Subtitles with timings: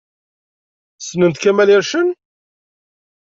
[0.99, 2.07] Ssnent Kamel Ircen?